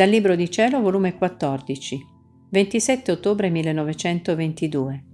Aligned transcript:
Dal 0.00 0.08
Libro 0.08 0.34
di 0.34 0.50
Cielo, 0.50 0.80
volume 0.80 1.18
14, 1.18 2.06
27 2.48 3.12
ottobre 3.12 3.50
1922. 3.50 5.04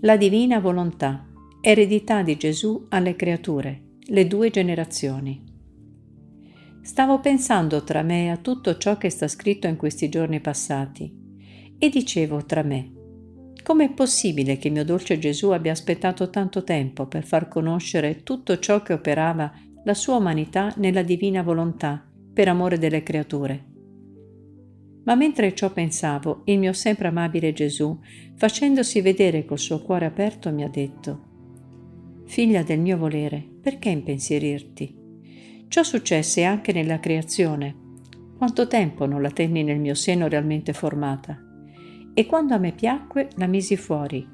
La 0.00 0.16
divina 0.16 0.58
volontà, 0.58 1.28
eredità 1.60 2.22
di 2.22 2.34
Gesù 2.38 2.86
alle 2.88 3.14
creature, 3.14 3.98
le 4.06 4.26
due 4.26 4.48
generazioni. 4.48 5.44
Stavo 6.80 7.20
pensando 7.20 7.84
tra 7.84 8.00
me 8.00 8.30
a 8.30 8.38
tutto 8.38 8.78
ciò 8.78 8.96
che 8.96 9.10
sta 9.10 9.28
scritto 9.28 9.66
in 9.66 9.76
questi 9.76 10.08
giorni 10.08 10.40
passati 10.40 11.14
e 11.78 11.88
dicevo 11.90 12.46
tra 12.46 12.62
me, 12.62 12.90
com'è 13.62 13.92
possibile 13.92 14.56
che 14.56 14.70
mio 14.70 14.86
dolce 14.86 15.18
Gesù 15.18 15.50
abbia 15.50 15.72
aspettato 15.72 16.30
tanto 16.30 16.64
tempo 16.64 17.06
per 17.06 17.26
far 17.26 17.48
conoscere 17.48 18.22
tutto 18.22 18.58
ciò 18.58 18.80
che 18.80 18.94
operava 18.94 19.52
la 19.84 19.92
sua 19.92 20.16
umanità 20.16 20.72
nella 20.78 21.02
divina 21.02 21.42
volontà 21.42 22.02
per 22.32 22.48
amore 22.48 22.78
delle 22.78 23.02
creature. 23.02 23.72
Ma 25.04 25.14
mentre 25.14 25.54
ciò 25.54 25.70
pensavo, 25.70 26.42
il 26.44 26.58
mio 26.58 26.72
sempre 26.72 27.08
amabile 27.08 27.52
Gesù, 27.52 27.98
facendosi 28.34 29.00
vedere 29.00 29.44
col 29.44 29.58
suo 29.58 29.80
cuore 29.80 30.06
aperto, 30.06 30.50
mi 30.50 30.64
ha 30.64 30.68
detto, 30.68 31.32
Figlia 32.26 32.62
del 32.62 32.80
mio 32.80 32.96
volere, 32.96 33.46
perché 33.60 33.90
impensierirti? 33.90 35.02
Ciò 35.68 35.82
successe 35.82 36.42
anche 36.42 36.72
nella 36.72 36.98
creazione. 36.98 37.82
Quanto 38.36 38.66
tempo 38.66 39.06
non 39.06 39.20
la 39.22 39.30
tenni 39.30 39.62
nel 39.62 39.78
mio 39.78 39.94
seno 39.94 40.26
realmente 40.26 40.72
formata? 40.72 41.38
E 42.14 42.26
quando 42.26 42.54
a 42.54 42.58
me 42.58 42.72
piacque, 42.72 43.28
la 43.36 43.46
misi 43.46 43.76
fuori. 43.76 44.26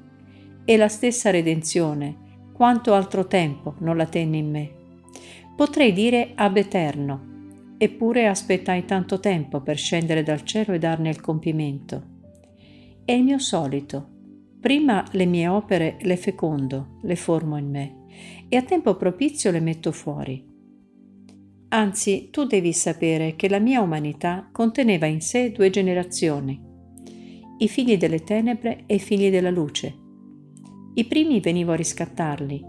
E 0.63 0.77
la 0.77 0.87
stessa 0.87 1.31
redenzione, 1.31 2.49
quanto 2.53 2.93
altro 2.93 3.27
tempo 3.27 3.75
non 3.79 3.97
la 3.97 4.05
tenni 4.05 4.37
in 4.37 4.49
me? 4.49 4.71
Potrei 5.55 5.91
dire 5.91 6.31
ab 6.35 6.55
eterno, 6.57 7.30
eppure 7.83 8.27
aspettai 8.27 8.85
tanto 8.85 9.19
tempo 9.19 9.61
per 9.61 9.75
scendere 9.75 10.21
dal 10.21 10.43
cielo 10.43 10.73
e 10.73 10.77
darne 10.77 11.09
il 11.09 11.19
compimento. 11.19 12.19
È 13.03 13.11
il 13.11 13.23
mio 13.23 13.39
solito. 13.39 14.07
Prima 14.59 15.03
le 15.13 15.25
mie 15.25 15.47
opere 15.47 15.97
le 16.01 16.15
fecondo, 16.15 16.99
le 17.01 17.15
formo 17.15 17.57
in 17.57 17.71
me 17.71 18.05
e 18.49 18.55
a 18.55 18.61
tempo 18.61 18.95
propizio 18.97 19.49
le 19.49 19.61
metto 19.61 19.91
fuori. 19.91 20.47
Anzi, 21.69 22.27
tu 22.29 22.43
devi 22.43 22.71
sapere 22.71 23.35
che 23.35 23.49
la 23.49 23.57
mia 23.57 23.81
umanità 23.81 24.47
conteneva 24.51 25.07
in 25.07 25.21
sé 25.21 25.51
due 25.51 25.71
generazioni, 25.71 26.61
i 27.57 27.67
figli 27.67 27.97
delle 27.97 28.23
tenebre 28.23 28.83
e 28.85 28.93
i 28.93 28.99
figli 28.99 29.31
della 29.31 29.49
luce. 29.49 29.91
I 30.93 31.05
primi 31.05 31.39
venivo 31.39 31.71
a 31.71 31.77
riscattarli 31.77 32.63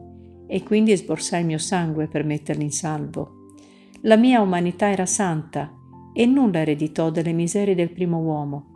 e 0.46 0.62
quindi 0.62 0.96
sborsai 0.96 1.40
il 1.40 1.46
mio 1.48 1.58
sangue 1.58 2.08
per 2.08 2.24
metterli 2.24 2.62
in 2.62 2.72
salvo 2.72 3.40
la 4.04 4.16
mia 4.16 4.40
umanità 4.40 4.90
era 4.90 5.06
santa 5.06 5.72
e 6.12 6.26
nulla 6.26 6.60
ereditò 6.60 7.10
delle 7.10 7.32
miserie 7.32 7.76
del 7.76 7.92
primo 7.92 8.18
uomo. 8.18 8.70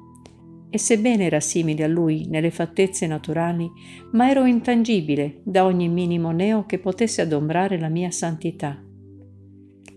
E 0.70 0.78
sebbene 0.78 1.24
era 1.24 1.41
simile 1.41 1.82
a 1.82 1.88
lui 1.88 2.27
nelle 2.28 2.50
fattezze 2.50 3.08
naturali, 3.08 3.69
ma 4.12 4.30
ero 4.30 4.44
intangibile 4.44 5.41
da 5.42 5.64
ogni 5.64 5.88
minimo 5.88 6.30
neo 6.30 6.64
che 6.64 6.78
potesse 6.78 7.22
adombrare 7.22 7.78
la 7.78 7.88
mia 7.88 8.10
santità. 8.10 8.80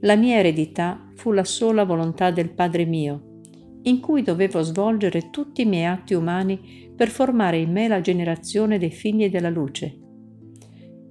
La 0.02 0.16
mia 0.16 0.38
eredità 0.38 1.12
fu 1.16 1.32
la 1.32 1.44
sola 1.44 1.84
volontà 1.84 2.32
del 2.32 2.50
Padre 2.50 2.86
mio, 2.86 3.42
in 3.84 4.00
cui 4.00 4.24
dovevo 4.24 4.62
svolgere 4.62 5.30
tutti 5.30 5.62
i 5.62 5.66
miei 5.66 5.86
atti 5.86 6.16
umani 6.16 6.92
per 6.96 7.10
formare 7.10 7.58
in 7.58 7.72
me 7.72 7.88
la 7.88 8.02
generazione 8.02 8.80
dei 8.80 8.92
figli 8.92 9.30
della 9.30 9.50
luce 9.50 10.08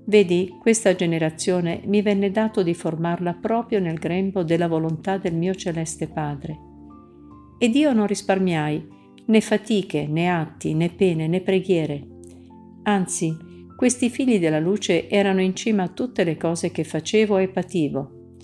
Vedi, 0.09 0.57
questa 0.59 0.95
generazione 0.95 1.83
mi 1.85 2.01
venne 2.01 2.31
dato 2.31 2.63
di 2.63 2.73
formarla 2.73 3.35
proprio 3.35 3.79
nel 3.79 3.99
grembo 3.99 4.43
della 4.43 4.67
volontà 4.67 5.19
del 5.19 5.35
mio 5.35 5.55
celeste 5.55 6.09
Padre. 6.09 6.59
Ed 7.59 7.75
io 7.75 7.93
non 7.93 8.07
risparmiai 8.07 8.89
né 9.27 9.41
fatiche, 9.43 10.07
né 10.07 10.31
atti, 10.31 10.73
né 10.73 10.89
pene, 10.89 11.27
né 11.29 11.43
preghiere. 11.43 12.07
Anzi, 12.85 13.37
questi 13.77 14.09
figli 14.09 14.39
della 14.39 14.61
luce 14.61 15.11
erano 15.11 15.43
in 15.43 15.55
cima 15.55 15.83
a 15.83 15.89
tutte 15.89 16.25
le 16.25 16.39
cose 16.39 16.71
che 16.71 16.85
facevo 16.85 17.37
e 17.37 17.49
pativo, 17.49 18.37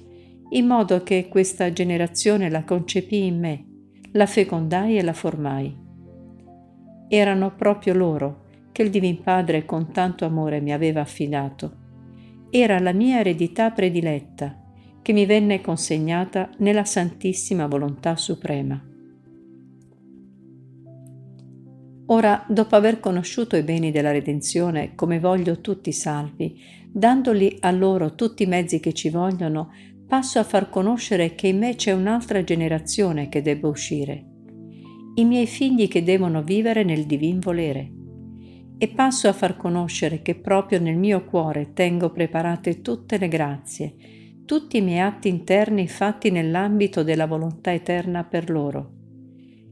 in 0.50 0.66
modo 0.66 1.02
che 1.02 1.28
questa 1.28 1.72
generazione 1.72 2.50
la 2.50 2.62
concepì 2.64 3.24
in 3.24 3.38
me, 3.38 3.64
la 4.12 4.26
fecondai 4.26 4.98
e 4.98 5.02
la 5.02 5.14
formai. 5.14 5.74
Erano 7.08 7.54
proprio 7.54 7.94
loro, 7.94 8.43
che 8.74 8.82
il 8.82 8.90
Divin 8.90 9.22
Padre 9.22 9.64
con 9.64 9.92
tanto 9.92 10.24
amore 10.24 10.60
mi 10.60 10.72
aveva 10.72 11.00
affidato. 11.00 11.76
Era 12.50 12.80
la 12.80 12.92
mia 12.92 13.20
eredità 13.20 13.70
prediletta, 13.70 14.60
che 15.00 15.12
mi 15.12 15.26
venne 15.26 15.60
consegnata 15.60 16.50
nella 16.58 16.84
Santissima 16.84 17.68
Volontà 17.68 18.16
Suprema. 18.16 18.84
Ora, 22.06 22.44
dopo 22.48 22.74
aver 22.74 22.98
conosciuto 22.98 23.54
i 23.54 23.62
beni 23.62 23.92
della 23.92 24.10
redenzione 24.10 24.96
come 24.96 25.20
voglio 25.20 25.60
tutti 25.60 25.92
salvi, 25.92 26.60
dandoli 26.90 27.56
a 27.60 27.70
loro 27.70 28.16
tutti 28.16 28.42
i 28.42 28.46
mezzi 28.46 28.80
che 28.80 28.92
ci 28.92 29.08
vogliono, 29.08 29.70
passo 30.04 30.40
a 30.40 30.44
far 30.44 30.68
conoscere 30.68 31.36
che 31.36 31.46
in 31.46 31.58
me 31.58 31.76
c'è 31.76 31.92
un'altra 31.92 32.42
generazione 32.42 33.28
che 33.28 33.40
debba 33.40 33.68
uscire, 33.68 34.24
i 35.14 35.24
miei 35.24 35.46
figli 35.46 35.86
che 35.86 36.02
devono 36.02 36.42
vivere 36.42 36.82
nel 36.82 37.04
divin 37.04 37.38
volere 37.38 38.02
e 38.76 38.88
passo 38.88 39.28
a 39.28 39.32
far 39.32 39.56
conoscere 39.56 40.20
che 40.20 40.34
proprio 40.34 40.80
nel 40.80 40.96
mio 40.96 41.24
cuore 41.24 41.72
tengo 41.72 42.10
preparate 42.10 42.80
tutte 42.80 43.18
le 43.18 43.28
grazie, 43.28 43.94
tutti 44.44 44.78
i 44.78 44.80
miei 44.80 45.00
atti 45.00 45.28
interni 45.28 45.86
fatti 45.86 46.30
nell'ambito 46.30 47.02
della 47.02 47.26
volontà 47.26 47.72
eterna 47.72 48.24
per 48.24 48.50
loro. 48.50 48.92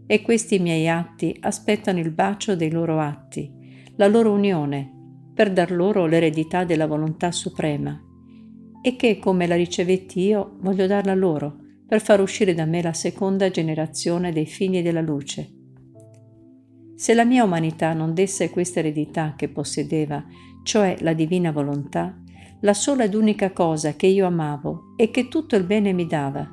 E 0.06 0.22
questi 0.22 0.58
miei 0.58 0.88
atti 0.88 1.36
aspettano 1.40 1.98
il 1.98 2.10
bacio 2.10 2.54
dei 2.54 2.70
loro 2.70 3.00
atti, 3.00 3.50
la 3.96 4.06
loro 4.06 4.32
unione, 4.32 4.90
per 5.34 5.52
dar 5.52 5.70
loro 5.72 6.06
l'eredità 6.06 6.64
della 6.64 6.86
volontà 6.86 7.32
suprema, 7.32 8.00
e 8.82 8.96
che, 8.96 9.18
come 9.18 9.46
la 9.46 9.56
ricevetti 9.56 10.20
io, 10.20 10.56
voglio 10.60 10.86
darla 10.86 11.14
loro, 11.14 11.56
per 11.86 12.00
far 12.00 12.20
uscire 12.20 12.54
da 12.54 12.64
me 12.64 12.82
la 12.82 12.92
seconda 12.92 13.50
generazione 13.50 14.32
dei 14.32 14.46
figli 14.46 14.82
della 14.82 15.00
luce 15.00 15.60
se 17.02 17.14
la 17.14 17.24
mia 17.24 17.42
umanità 17.42 17.94
non 17.94 18.14
desse 18.14 18.48
questa 18.48 18.78
eredità 18.78 19.34
che 19.36 19.48
possedeva, 19.48 20.24
cioè 20.62 20.98
la 21.00 21.14
divina 21.14 21.50
volontà, 21.50 22.16
la 22.60 22.74
sola 22.74 23.02
ed 23.02 23.14
unica 23.14 23.50
cosa 23.50 23.96
che 23.96 24.06
io 24.06 24.24
amavo 24.24 24.94
e 24.96 25.10
che 25.10 25.26
tutto 25.26 25.56
il 25.56 25.64
bene 25.64 25.92
mi 25.92 26.06
dava, 26.06 26.48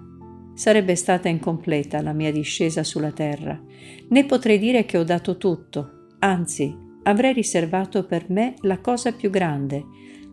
sarebbe 0.55 0.95
stata 0.95 1.29
incompleta 1.29 2.01
la 2.01 2.13
mia 2.13 2.31
discesa 2.31 2.83
sulla 2.83 3.11
terra, 3.11 3.61
né 4.07 4.25
potrei 4.25 4.57
dire 4.57 4.85
che 4.85 4.97
ho 4.97 5.03
dato 5.03 5.37
tutto, 5.37 6.07
anzi 6.17 6.75
avrei 7.03 7.33
riservato 7.33 8.03
per 8.05 8.25
me 8.31 8.55
la 8.61 8.79
cosa 8.79 9.11
più 9.11 9.29
grande, 9.29 9.85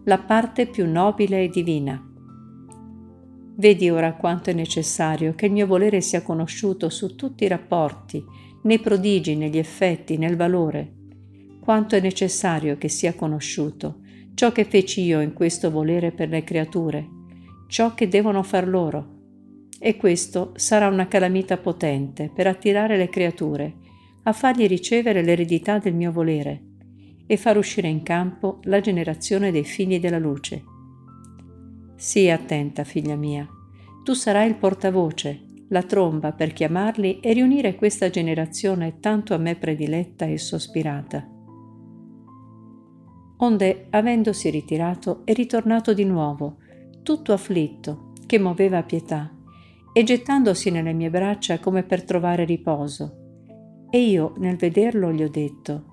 la 0.05 0.17
parte 0.17 0.67
più 0.67 0.91
nobile 0.91 1.43
e 1.43 1.49
divina. 1.51 2.03
Vedi 3.59 3.91
ora 3.91 4.15
quanto 4.15 4.49
è 4.49 4.55
necessario 4.55 5.35
che 5.35 5.45
il 5.45 5.53
mio 5.53 5.67
volere 5.67 6.01
sia 6.01 6.23
conosciuto 6.23 6.89
su 6.89 7.15
tutti 7.17 7.45
i 7.45 7.49
rapporti, 7.49 8.25
nei 8.67 8.81
prodigi, 8.81 9.37
negli 9.37 9.59
effetti, 9.59 10.19
nel 10.19 10.37
valore. 10.37 10.93
Quanto 11.61 11.97
è 11.97 12.01
necessario 12.01 12.77
che 12.77 12.89
sia 12.89 13.15
conosciuto 13.15 14.01
ciò 14.35 14.53
che 14.53 14.65
feci 14.65 15.03
io 15.03 15.21
in 15.21 15.33
questo 15.33 15.71
volere 15.71 16.13
per 16.13 16.29
le 16.29 16.45
creature, 16.45 17.09
ciò 17.69 17.95
che 17.95 18.07
devono 18.07 18.43
far 18.43 18.69
loro. 18.69 19.15
E 19.79 19.97
questo 19.97 20.53
sarà 20.57 20.89
una 20.89 21.07
calamita 21.09 21.57
potente 21.57 22.31
per 22.35 22.47
attirare 22.47 22.99
le 22.99 23.09
creature, 23.09 23.75
a 24.25 24.33
fargli 24.33 24.67
ricevere 24.67 25.23
l'eredità 25.23 25.79
del 25.79 25.95
mio 25.95 26.13
volere 26.13 26.63
e 27.27 27.37
far 27.37 27.57
uscire 27.57 27.89
in 27.89 28.03
campo 28.03 28.61
la 28.65 28.81
generazione 28.81 29.51
dei 29.51 29.65
figli 29.65 29.99
della 29.99 30.19
luce. 30.19 30.63
Sii 31.97 32.31
attenta, 32.31 32.85
figlia 32.85 33.17
mia, 33.17 33.49
tu 34.05 34.13
sarai 34.13 34.49
il 34.49 34.57
portavoce 34.57 35.46
la 35.69 35.83
tromba 35.83 36.33
per 36.33 36.53
chiamarli 36.53 37.21
e 37.21 37.33
riunire 37.33 37.75
questa 37.75 38.09
generazione 38.09 39.01
tanto 39.01 39.35
a 39.35 39.39
me 39.39 39.57
prediletta 39.57 40.27
e 40.27 40.39
sospirata. 40.39 41.29
Onde, 43.39 43.87
avendosi 43.91 44.49
ritirato, 44.51 45.23
è 45.25 45.33
ritornato 45.33 45.93
di 45.93 46.05
nuovo, 46.05 46.59
tutto 47.03 47.33
afflitto, 47.33 48.13
che 48.27 48.39
muoveva 48.39 48.83
pietà, 48.83 49.31
e 49.93 50.03
gettandosi 50.03 50.71
nelle 50.71 50.93
mie 50.93 51.11
braccia 51.11 51.59
come 51.59 51.83
per 51.83 52.05
trovare 52.05 52.45
riposo. 52.45 53.25
E 53.91 54.01
io, 54.01 54.35
nel 54.39 54.57
vederlo, 54.57 55.13
gli 55.13 55.23
ho 55.23 55.29
detto, 55.29 55.85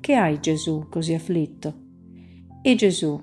Che 0.00 0.14
hai 0.14 0.38
Gesù 0.40 0.86
così 0.88 1.14
afflitto? 1.14 1.86
E 2.62 2.74
Gesù, 2.74 3.20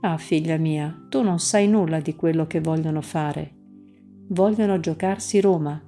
Ah 0.00 0.16
figlia 0.16 0.56
mia, 0.56 1.06
tu 1.08 1.22
non 1.22 1.40
sai 1.40 1.66
nulla 1.66 1.98
di 2.00 2.14
quello 2.14 2.46
che 2.46 2.60
vogliono 2.60 3.00
fare 3.00 3.57
vogliono 4.28 4.80
giocarsi 4.80 5.40
Roma, 5.40 5.82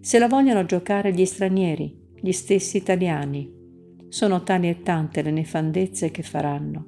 se 0.00 0.18
la 0.18 0.28
vogliono 0.28 0.64
giocare 0.64 1.12
gli 1.12 1.24
stranieri, 1.24 2.10
gli 2.20 2.32
stessi 2.32 2.76
italiani. 2.76 3.60
Sono 4.08 4.42
tali 4.42 4.68
e 4.68 4.82
tante 4.82 5.22
le 5.22 5.30
nefandezze 5.30 6.10
che 6.10 6.22
faranno, 6.22 6.86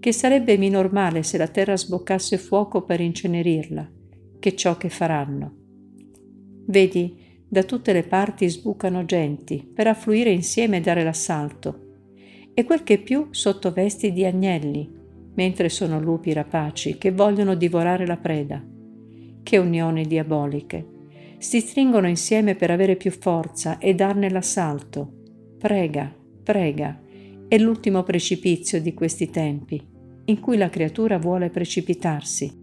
che 0.00 0.12
sarebbe 0.12 0.56
minor 0.56 0.92
male 0.92 1.22
se 1.22 1.38
la 1.38 1.48
terra 1.48 1.76
sboccasse 1.76 2.38
fuoco 2.38 2.82
per 2.82 3.00
incenerirla, 3.00 3.90
che 4.38 4.56
ciò 4.56 4.76
che 4.76 4.88
faranno. 4.88 5.54
Vedi, 6.66 7.20
Da 7.52 7.64
tutte 7.64 7.92
le 7.92 8.02
parti 8.02 8.48
sbucano 8.48 9.04
genti 9.04 9.70
per 9.74 9.86
affluire 9.86 10.30
insieme 10.30 10.78
e 10.78 10.80
dare 10.80 11.04
l'assalto. 11.04 11.80
E 12.54 12.64
quel 12.64 12.82
che 12.82 12.96
più 12.96 13.26
sotto 13.28 13.72
vesti 13.72 14.10
di 14.10 14.24
agnelli, 14.24 14.90
mentre 15.34 15.68
sono 15.68 16.00
lupi 16.00 16.32
rapaci 16.32 16.96
che 16.96 17.12
vogliono 17.12 17.54
divorare 17.54 18.06
la 18.06 18.16
preda. 18.16 18.71
Che 19.42 19.58
unioni 19.58 20.06
diaboliche! 20.06 20.86
Si 21.38 21.60
stringono 21.60 22.08
insieme 22.08 22.54
per 22.54 22.70
avere 22.70 22.96
più 22.96 23.10
forza 23.10 23.78
e 23.78 23.94
darne 23.94 24.30
l'assalto. 24.30 25.12
Prega, 25.58 26.14
prega, 26.42 27.00
è 27.48 27.58
l'ultimo 27.58 28.02
precipizio 28.02 28.80
di 28.80 28.94
questi 28.94 29.28
tempi, 29.30 29.84
in 30.26 30.40
cui 30.40 30.56
la 30.56 30.70
creatura 30.70 31.18
vuole 31.18 31.50
precipitarsi 31.50 32.61